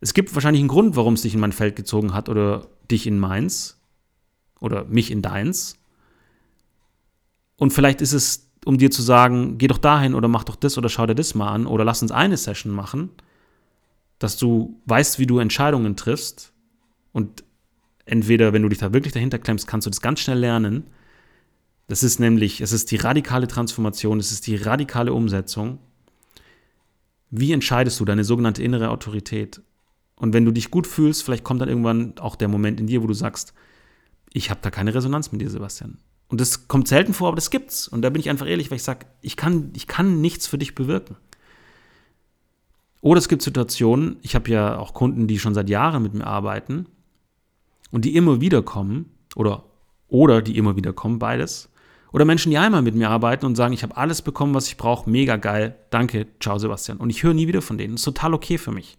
[0.03, 3.07] Es gibt wahrscheinlich einen Grund, warum es dich in mein Feld gezogen hat oder dich
[3.07, 3.79] in meins
[4.59, 5.77] oder mich in deins.
[7.55, 10.77] Und vielleicht ist es, um dir zu sagen, geh doch dahin oder mach doch das
[10.77, 13.11] oder schau dir das mal an oder lass uns eine Session machen,
[14.19, 16.51] dass du weißt, wie du Entscheidungen triffst
[17.13, 17.45] und
[18.03, 20.87] entweder, wenn du dich da wirklich dahinter klemmst, kannst du das ganz schnell lernen.
[21.87, 25.79] Das ist nämlich, es ist die radikale Transformation, es ist die radikale Umsetzung.
[27.29, 29.61] Wie entscheidest du deine sogenannte innere Autorität?
[30.23, 33.03] Und wenn du dich gut fühlst, vielleicht kommt dann irgendwann auch der Moment in dir,
[33.03, 33.53] wo du sagst,
[34.31, 35.97] ich habe da keine Resonanz mit dir, Sebastian.
[36.29, 37.89] Und das kommt selten vor, aber das gibt's.
[37.89, 40.57] Und da bin ich einfach ehrlich, weil ich sage, ich kann, ich kann nichts für
[40.57, 41.17] dich bewirken.
[43.01, 46.25] Oder es gibt Situationen, ich habe ja auch Kunden, die schon seit Jahren mit mir
[46.25, 46.85] arbeiten,
[47.91, 49.65] und die immer wieder kommen, oder,
[50.07, 51.67] oder die immer wieder kommen, beides.
[52.13, 54.77] Oder Menschen, die einmal mit mir arbeiten und sagen, ich habe alles bekommen, was ich
[54.77, 56.99] brauche, mega geil, danke, ciao Sebastian.
[56.99, 57.95] Und ich höre nie wieder von denen.
[57.95, 58.97] Das ist total okay für mich.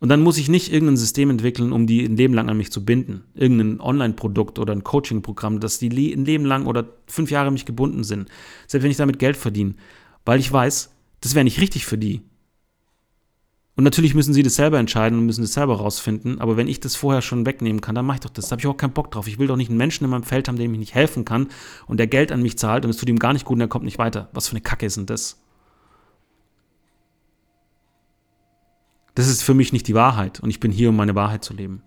[0.00, 2.72] Und dann muss ich nicht irgendein System entwickeln, um die ein Leben lang an mich
[2.72, 3.24] zu binden.
[3.34, 8.02] Irgendein Online-Produkt oder ein Coaching-Programm, dass die ein Leben lang oder fünf Jahre mich gebunden
[8.02, 8.28] sind.
[8.66, 9.74] Selbst wenn ich damit Geld verdiene.
[10.24, 12.22] Weil ich weiß, das wäre nicht richtig für die.
[13.76, 16.40] Und natürlich müssen sie das selber entscheiden und müssen das selber rausfinden.
[16.40, 18.48] Aber wenn ich das vorher schon wegnehmen kann, dann mache ich doch das.
[18.48, 19.28] Da habe ich auch keinen Bock drauf.
[19.28, 21.48] Ich will doch nicht einen Menschen in meinem Feld haben, dem ich nicht helfen kann
[21.86, 23.68] und der Geld an mich zahlt und es tut ihm gar nicht gut und er
[23.68, 24.30] kommt nicht weiter.
[24.32, 25.40] Was für eine Kacke ist denn das?
[29.14, 31.54] Das ist für mich nicht die Wahrheit und ich bin hier, um meine Wahrheit zu
[31.54, 31.82] leben.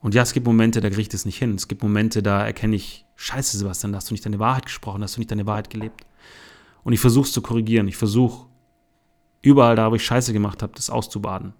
[0.00, 1.54] Und ja, es gibt Momente, da kriege ich das nicht hin.
[1.54, 5.00] Es gibt Momente, da erkenne ich, scheiße Sebastian, da hast du nicht deine Wahrheit gesprochen,
[5.00, 6.06] da hast du nicht deine Wahrheit gelebt.
[6.84, 7.88] Und ich versuche es zu korrigieren.
[7.88, 8.46] Ich versuche
[9.42, 11.52] überall da, wo ich Scheiße gemacht habe, das auszubaden.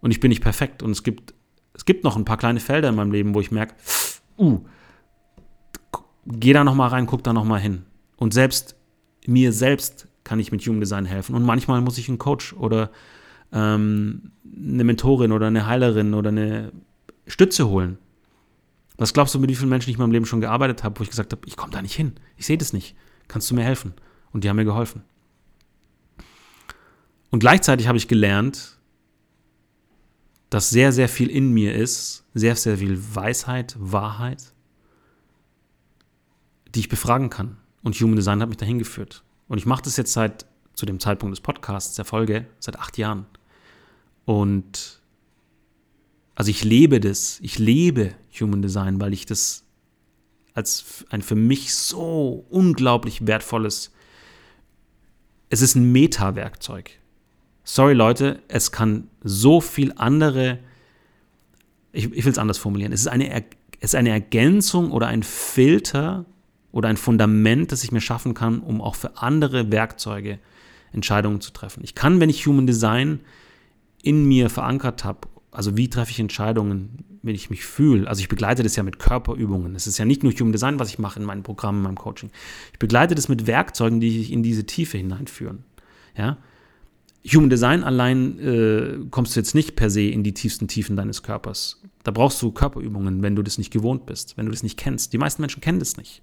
[0.00, 0.82] Und ich bin nicht perfekt.
[0.82, 1.34] Und es gibt,
[1.72, 3.74] es gibt noch ein paar kleine Felder in meinem Leben, wo ich merke,
[4.38, 4.60] uh,
[6.26, 7.84] geh da nochmal rein, guck da nochmal hin.
[8.16, 8.76] Und selbst
[9.26, 11.34] mir selbst kann ich mit Human Design helfen.
[11.34, 12.90] Und manchmal muss ich einen Coach oder
[13.52, 16.72] ähm, eine Mentorin oder eine Heilerin oder eine
[17.26, 17.98] Stütze holen.
[18.96, 21.02] Was glaubst du, mit wie vielen Menschen ich in meinem Leben schon gearbeitet habe, wo
[21.02, 22.96] ich gesagt habe, ich komme da nicht hin, ich sehe das nicht,
[23.28, 23.94] kannst du mir helfen?
[24.32, 25.02] Und die haben mir geholfen.
[27.30, 28.78] Und gleichzeitig habe ich gelernt,
[30.50, 34.52] dass sehr, sehr viel in mir ist, sehr, sehr viel Weisheit, Wahrheit,
[36.74, 37.56] die ich befragen kann.
[37.82, 39.24] Und Human Design hat mich dahin geführt.
[39.48, 42.98] Und ich mache das jetzt seit, zu dem Zeitpunkt des Podcasts, der Folge, seit acht
[42.98, 43.26] Jahren.
[44.24, 45.00] Und
[46.34, 49.64] also ich lebe das, ich lebe Human Design, weil ich das
[50.54, 53.92] als ein für mich so unglaublich wertvolles,
[55.48, 56.90] es ist ein Meta-Werkzeug.
[57.64, 60.58] Sorry Leute, es kann so viel andere,
[61.92, 63.44] ich, ich will es anders formulieren, es ist, eine,
[63.80, 66.24] es ist eine Ergänzung oder ein Filter
[66.74, 70.38] oder ein Fundament, das ich mir schaffen kann, um auch für andere Werkzeuge
[70.92, 71.82] Entscheidungen zu treffen.
[71.84, 73.20] Ich kann, wenn ich Human Design
[74.02, 78.08] in mir verankert habe also wie treffe ich Entscheidungen, wenn ich mich fühle?
[78.08, 79.76] Also ich begleite das ja mit Körperübungen.
[79.76, 81.96] Es ist ja nicht nur Human Design, was ich mache in meinen Programmen, in meinem
[81.96, 82.30] Coaching.
[82.72, 85.64] Ich begleite das mit Werkzeugen, die ich in diese Tiefe hineinführen.
[86.18, 86.38] Ja?
[87.32, 91.22] Human Design allein äh, kommst du jetzt nicht per se in die tiefsten Tiefen deines
[91.22, 91.80] Körpers.
[92.02, 95.12] Da brauchst du Körperübungen, wenn du das nicht gewohnt bist, wenn du das nicht kennst.
[95.12, 96.20] Die meisten Menschen kennen das nicht.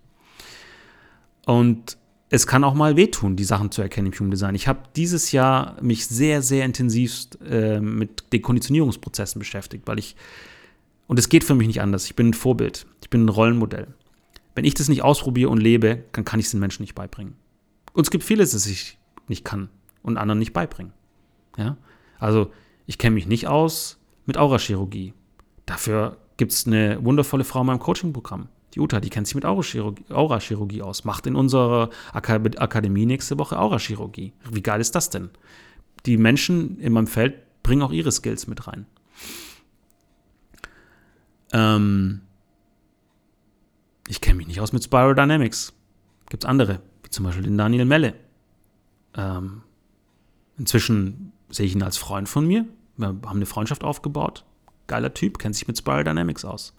[1.45, 1.97] Und
[2.29, 4.55] es kann auch mal wehtun, die Sachen zu erkennen im Human Design.
[4.55, 10.15] Ich habe dieses Jahr mich sehr, sehr intensiv äh, mit Dekonditionierungsprozessen beschäftigt, weil ich,
[11.07, 13.87] und es geht für mich nicht anders, ich bin ein Vorbild, ich bin ein Rollenmodell.
[14.55, 17.35] Wenn ich das nicht ausprobiere und lebe, dann kann ich es den Menschen nicht beibringen.
[17.93, 19.69] Und es gibt vieles, das ich nicht kann
[20.01, 20.93] und anderen nicht beibringen.
[21.57, 21.77] Ja?
[22.17, 22.51] Also,
[22.85, 25.13] ich kenne mich nicht aus mit Aurachirurgie.
[25.65, 28.47] Dafür gibt es eine wundervolle Frau in meinem Coaching-Programm.
[28.73, 34.33] Die Uta, die kennt sich mit Aurachirurgie aus, macht in unserer Akademie nächste Woche Aurachirurgie.
[34.49, 35.29] Wie geil ist das denn?
[36.05, 38.85] Die Menschen in meinem Feld bringen auch ihre Skills mit rein.
[41.51, 42.21] Ähm
[44.07, 45.73] ich kenne mich nicht aus mit Spiral Dynamics.
[46.29, 48.15] Gibt es andere, wie zum Beispiel den Daniel Melle.
[49.15, 49.63] Ähm
[50.57, 52.65] inzwischen sehe ich ihn als Freund von mir.
[52.95, 54.45] Wir haben eine Freundschaft aufgebaut.
[54.87, 56.73] Geiler Typ, kennt sich mit Spiral Dynamics aus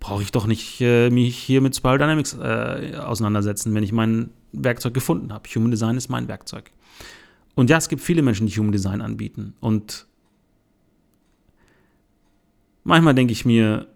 [0.00, 4.30] brauche ich doch nicht äh, mich hier mit Spiral Dynamics äh, auseinandersetzen, wenn ich mein
[4.52, 5.48] Werkzeug gefunden habe.
[5.54, 6.70] Human Design ist mein Werkzeug.
[7.54, 9.54] Und ja, es gibt viele Menschen, die Human Design anbieten.
[9.60, 10.06] Und
[12.84, 13.88] manchmal denke ich mir,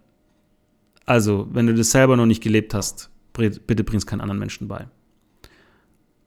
[1.06, 4.68] also, wenn du das selber noch nicht gelebt hast, bitte bring es keinen anderen Menschen
[4.68, 4.88] bei.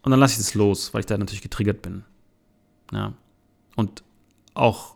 [0.04, 2.04] Und dann lasse ich das los, weil ich da natürlich getriggert bin.
[2.92, 3.14] Ja.
[3.76, 4.04] Und
[4.54, 4.96] auch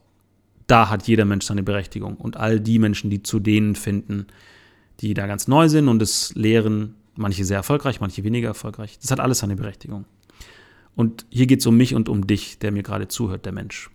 [0.67, 2.15] da hat jeder Mensch seine Berechtigung.
[2.15, 4.27] Und all die Menschen, die zu denen finden,
[4.99, 8.97] die da ganz neu sind und es lehren, manche sehr erfolgreich, manche weniger erfolgreich.
[8.99, 10.05] Das hat alles seine Berechtigung.
[10.95, 13.89] Und hier geht es um mich und um dich, der mir gerade zuhört, der Mensch.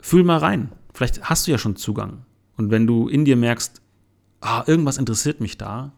[0.00, 0.72] Fühl mal rein.
[0.92, 2.24] Vielleicht hast du ja schon Zugang.
[2.56, 3.80] Und wenn du in dir merkst,
[4.40, 5.92] ah, irgendwas interessiert mich da,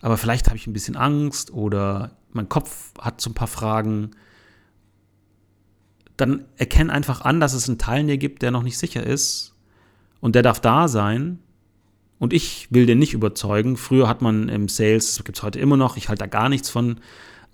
[0.00, 4.12] aber vielleicht habe ich ein bisschen Angst oder mein Kopf hat so ein paar Fragen,
[6.16, 9.04] dann erkenn einfach an, dass es einen Teil in dir gibt, der noch nicht sicher
[9.04, 9.56] ist
[10.20, 11.40] und der darf da sein
[12.24, 13.76] und ich will den nicht überzeugen.
[13.76, 16.48] Früher hat man im Sales, das gibt es heute immer noch, ich halte da gar
[16.48, 16.96] nichts von,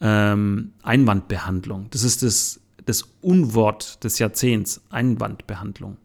[0.01, 1.89] ähm, Einwandbehandlung.
[1.91, 5.97] Das ist das, das Unwort des Jahrzehnts, Einwandbehandlung.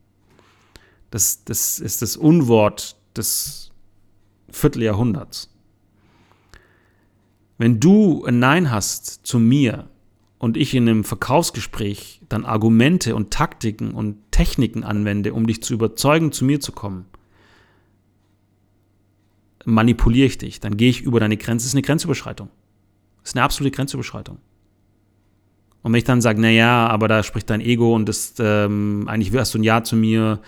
[1.12, 3.72] Das, das ist das Unwort des
[4.50, 5.50] Vierteljahrhunderts.
[7.60, 9.88] Wenn du ein Nein hast zu mir
[10.40, 15.74] und ich in einem Verkaufsgespräch dann Argumente und Taktiken und Techniken anwende, um dich zu
[15.74, 17.06] überzeugen, zu mir zu kommen,
[19.66, 21.64] manipuliere ich dich, dann gehe ich über deine Grenze.
[21.64, 22.50] Das ist eine Grenzüberschreitung.
[23.22, 24.38] Das ist eine absolute Grenzüberschreitung.
[25.82, 29.34] Und wenn ich dann sage, naja, aber da spricht dein Ego und das, ähm, eigentlich
[29.34, 30.40] wirst du ein Ja zu mir,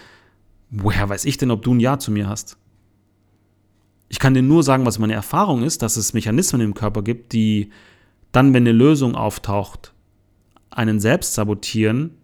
[0.70, 2.58] woher weiß ich denn, ob du ein Ja zu mir hast?
[4.10, 7.34] Ich kann dir nur sagen, was meine Erfahrung ist, dass es Mechanismen im Körper gibt,
[7.34, 7.70] die
[8.32, 9.94] dann, wenn eine Lösung auftaucht,
[10.70, 12.17] einen selbst sabotieren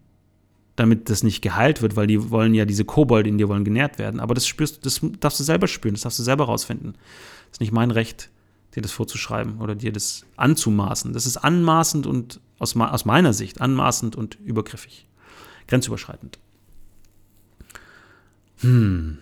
[0.76, 4.00] damit das nicht geheilt wird, weil die wollen ja diese Kobolde in dir wollen genährt
[4.00, 4.20] werden.
[4.20, 6.94] Aber das spürst, das darfst du selber spüren, das darfst du selber rausfinden.
[6.94, 8.30] Das ist nicht mein Recht,
[8.76, 11.14] dir das vorzuschreiben oder dir das anzumaßen.
[11.14, 15.08] Das ist anmaßend und aus, aus meiner Sicht anmaßend und übergriffig,
[15.68, 16.40] grenzüberschreitend.
[18.62, 19.20] Hm,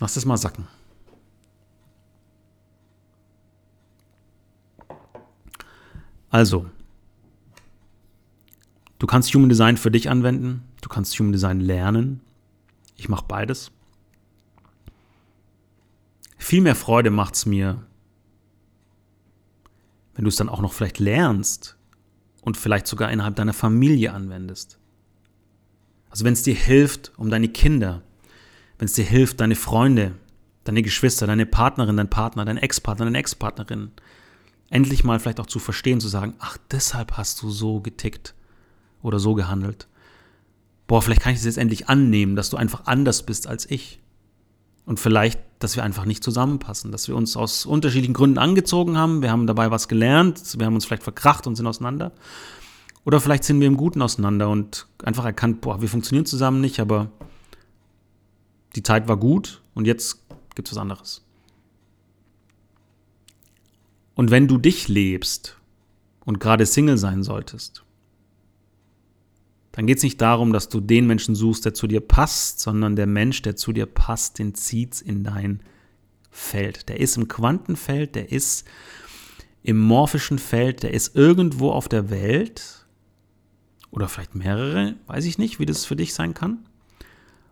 [0.00, 0.68] lass das mal sacken.
[6.30, 6.66] Also,
[8.98, 12.20] du kannst Human Design für dich anwenden, du kannst Human Design lernen.
[12.96, 13.70] Ich mache beides.
[16.38, 17.86] Viel mehr Freude macht es mir,
[20.14, 21.76] wenn du es dann auch noch vielleicht lernst
[22.42, 24.78] und vielleicht sogar innerhalb deiner Familie anwendest.
[26.10, 28.02] Also wenn es dir hilft, um deine Kinder,
[28.78, 30.12] wenn es dir hilft, deine Freunde,
[30.64, 33.90] deine Geschwister, deine Partnerin, dein Partner, dein Ex-Partner, deine Ex-Partnerin,
[34.70, 38.34] endlich mal vielleicht auch zu verstehen, zu sagen, ach, deshalb hast du so getickt
[39.04, 39.86] oder so gehandelt.
[40.86, 44.00] Boah, vielleicht kann ich es jetzt endlich annehmen, dass du einfach anders bist als ich.
[44.86, 49.22] Und vielleicht, dass wir einfach nicht zusammenpassen, dass wir uns aus unterschiedlichen Gründen angezogen haben,
[49.22, 52.12] wir haben dabei was gelernt, wir haben uns vielleicht verkracht und sind auseinander.
[53.04, 56.80] Oder vielleicht sind wir im Guten auseinander und einfach erkannt, boah, wir funktionieren zusammen nicht,
[56.80, 57.10] aber
[58.76, 60.22] die Zeit war gut und jetzt
[60.54, 61.22] gibt es was anderes.
[64.14, 65.58] Und wenn du dich lebst
[66.24, 67.84] und gerade Single sein solltest,
[69.74, 72.94] dann geht es nicht darum, dass du den Menschen suchst, der zu dir passt, sondern
[72.94, 75.64] der Mensch, der zu dir passt, den zieht's in dein
[76.30, 76.88] Feld.
[76.88, 78.68] Der ist im Quantenfeld, der ist
[79.64, 82.86] im morphischen Feld, der ist irgendwo auf der Welt
[83.90, 86.68] oder vielleicht mehrere, weiß ich nicht, wie das für dich sein kann.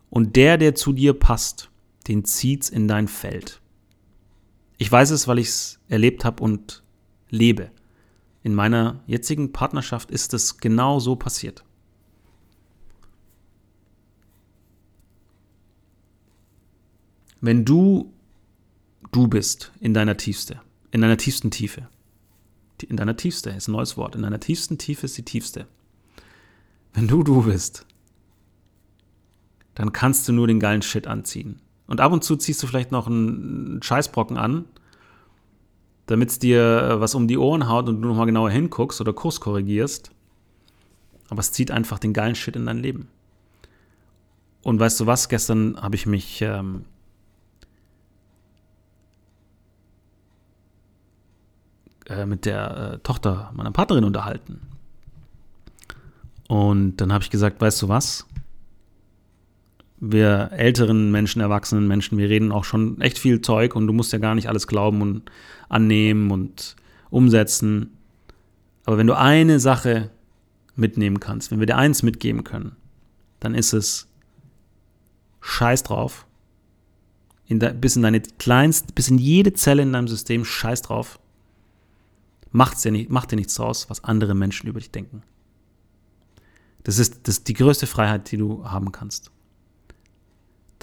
[0.09, 1.71] Und der, der zu dir passt,
[2.07, 3.59] den zieht's in dein Feld.
[4.77, 6.83] Ich weiß es, weil ich es erlebt habe und
[7.29, 7.69] lebe.
[8.43, 11.65] In meiner jetzigen Partnerschaft ist es genau so passiert.
[17.43, 18.09] Wenn du
[19.11, 21.89] du bist in deiner Tiefste, in deiner tiefsten Tiefe,
[22.87, 25.67] in deiner Tiefste ist ein neues Wort, in deiner tiefsten Tiefe ist die Tiefste.
[26.93, 27.85] Wenn du du bist,
[29.75, 31.59] dann kannst du nur den geilen Shit anziehen.
[31.85, 34.63] Und ab und zu ziehst du vielleicht noch einen Scheißbrocken an,
[36.05, 39.11] damit es dir äh, was um die Ohren haut und du nochmal genauer hinguckst oder
[39.11, 40.11] Kurs korrigierst.
[41.27, 43.09] Aber es zieht einfach den geilen Shit in dein Leben.
[44.61, 45.27] Und weißt du was?
[45.27, 46.85] Gestern habe ich mich ähm,
[52.07, 54.61] äh, mit der äh, Tochter meiner Partnerin unterhalten.
[56.47, 58.25] Und dann habe ich gesagt, weißt du was?
[60.05, 64.11] wir älteren Menschen, erwachsenen Menschen, wir reden auch schon echt viel Zeug und du musst
[64.11, 65.31] ja gar nicht alles glauben und
[65.69, 66.75] annehmen und
[67.09, 67.97] umsetzen.
[68.83, 70.09] Aber wenn du eine Sache
[70.75, 72.75] mitnehmen kannst, wenn wir dir eins mitgeben können,
[73.39, 74.09] dann ist es
[75.39, 76.25] Scheiß drauf.
[77.47, 81.17] In de, bis in deine kleinste, bis in jede Zelle in deinem System Scheiß drauf.
[82.53, 85.23] Macht's dir nicht, mach dir nichts draus, was andere Menschen über dich denken.
[86.83, 89.33] Das ist, das ist die größte Freiheit, die du haben kannst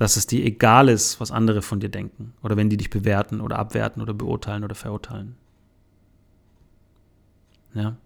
[0.00, 3.42] dass es dir egal ist, was andere von dir denken oder wenn die dich bewerten
[3.42, 5.36] oder abwerten oder beurteilen oder verurteilen.
[7.74, 7.98] Ja.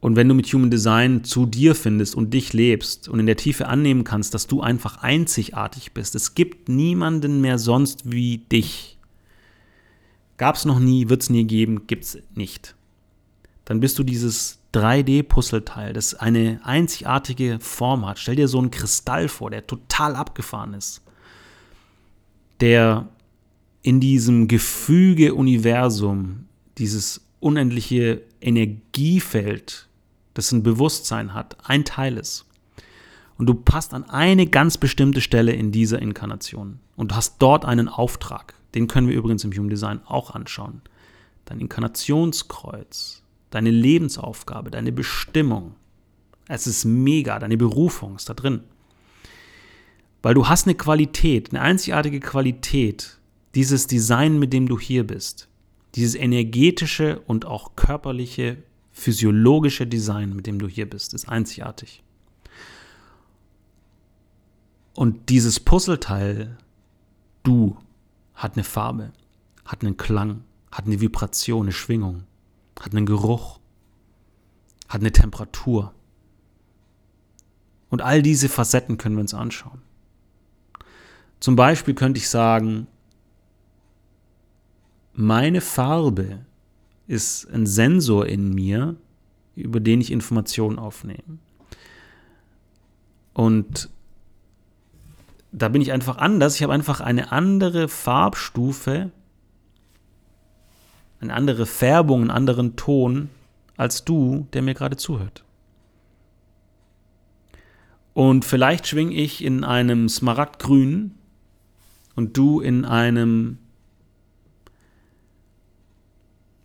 [0.00, 3.36] Und wenn du mit Human Design zu dir findest und dich lebst und in der
[3.36, 8.93] Tiefe annehmen kannst, dass du einfach einzigartig bist, es gibt niemanden mehr sonst wie dich.
[10.44, 12.74] Gab es noch nie, wird es nie geben, gibt es nicht.
[13.64, 18.18] Dann bist du dieses 3D-Puzzleteil, das eine einzigartige Form hat.
[18.18, 21.00] Stell dir so einen Kristall vor, der total abgefahren ist.
[22.60, 23.08] Der
[23.80, 26.44] in diesem Gefüge-Universum,
[26.76, 29.88] dieses unendliche Energiefeld,
[30.34, 32.44] das ein Bewusstsein hat, ein Teil ist.
[33.38, 36.80] Und du passt an eine ganz bestimmte Stelle in dieser Inkarnation.
[36.96, 38.52] Und hast dort einen Auftrag.
[38.74, 40.82] Den können wir übrigens im Human Design auch anschauen.
[41.44, 45.74] Dein Inkarnationskreuz, deine Lebensaufgabe, deine Bestimmung.
[46.48, 48.60] Es ist mega, deine Berufung ist da drin.
[50.22, 53.18] Weil du hast eine Qualität, eine einzigartige Qualität,
[53.54, 55.48] dieses Design, mit dem du hier bist.
[55.94, 58.56] Dieses energetische und auch körperliche,
[58.90, 62.02] physiologische Design, mit dem du hier bist, ist einzigartig.
[64.94, 66.56] Und dieses Puzzleteil,
[67.42, 67.76] du,
[68.34, 69.12] hat eine Farbe,
[69.64, 72.24] hat einen Klang, hat eine Vibration, eine Schwingung
[72.80, 73.60] hat einen Geruch,
[74.88, 75.94] hat eine Temperatur.
[77.90, 79.82] Und all diese Facetten können wir uns anschauen.
[81.40, 82.86] Zum Beispiel könnte ich sagen,
[85.12, 86.44] meine Farbe
[87.06, 88.96] ist ein Sensor in mir,
[89.54, 91.38] über den ich Informationen aufnehme.
[93.32, 93.90] Und
[95.56, 96.56] da bin ich einfach anders.
[96.56, 99.10] Ich habe einfach eine andere Farbstufe
[101.24, 103.30] eine andere Färbung, einen anderen Ton
[103.76, 105.44] als du, der mir gerade zuhört.
[108.12, 111.12] Und vielleicht schwing ich in einem Smaragdgrün
[112.14, 113.58] und du in einem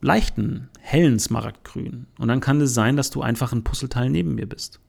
[0.02, 2.06] leichten, hellen Smaragdgrün.
[2.20, 4.80] Und dann kann es sein, dass du einfach ein Puzzleteil neben mir bist.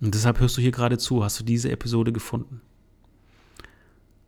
[0.00, 2.60] Und deshalb hörst du hier gerade zu, hast du diese Episode gefunden.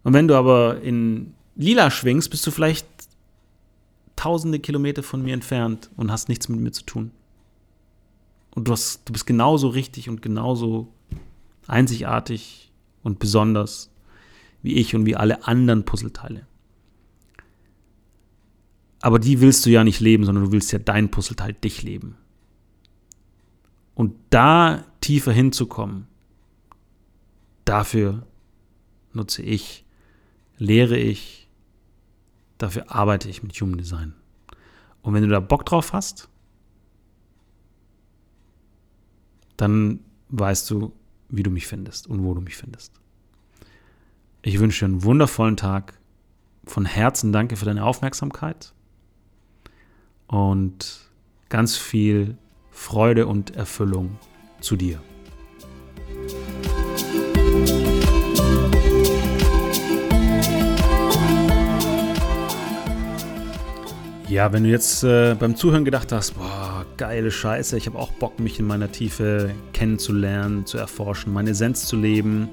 [0.02, 2.86] Und wenn du aber in lila schwingst, bist du vielleicht
[4.16, 7.10] tausende Kilometer von mir entfernt und hast nichts mit mir zu tun.
[8.50, 10.88] Und du, hast, du bist genauso richtig und genauso
[11.66, 13.90] einzigartig und besonders
[14.62, 16.46] wie ich und wie alle anderen Puzzleteile.
[19.00, 22.16] Aber die willst du ja nicht leben, sondern du willst ja dein Puzzleteil dich leben.
[24.00, 26.06] Und da tiefer hinzukommen,
[27.66, 28.26] dafür
[29.12, 29.84] nutze ich,
[30.56, 31.50] lehre ich,
[32.56, 34.14] dafür arbeite ich mit Human Design.
[35.02, 36.30] Und wenn du da Bock drauf hast,
[39.58, 40.94] dann weißt du,
[41.28, 42.94] wie du mich findest und wo du mich findest.
[44.40, 46.00] Ich wünsche dir einen wundervollen Tag.
[46.64, 48.72] Von Herzen danke für deine Aufmerksamkeit
[50.26, 51.10] und
[51.50, 52.38] ganz viel
[52.70, 54.18] Freude und Erfüllung
[54.60, 55.00] zu dir.
[64.30, 68.12] Ja, wenn du jetzt äh, beim Zuhören gedacht hast, boah, geile Scheiße, ich habe auch
[68.12, 72.48] Bock, mich in meiner Tiefe kennenzulernen, zu erforschen, meine Essenz zu leben,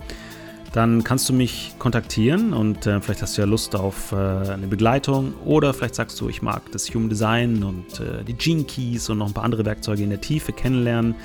[0.78, 4.68] dann kannst du mich kontaktieren und äh, vielleicht hast du ja Lust auf äh, eine
[4.68, 9.10] Begleitung oder vielleicht sagst du, ich mag das Human Design und äh, die Gene Keys
[9.10, 11.16] und noch ein paar andere Werkzeuge in der Tiefe kennenlernen,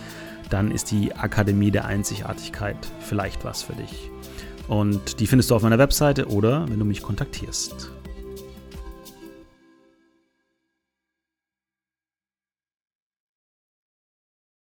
[0.49, 4.11] dann ist die Akademie der Einzigartigkeit vielleicht was für dich.
[4.69, 7.92] Und die findest du auf meiner Webseite oder wenn du mich kontaktierst.